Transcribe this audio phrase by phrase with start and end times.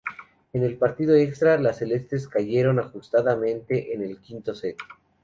[0.53, 4.79] En el partido extra las "celestes" cayeron ajustadamente en el quinto set.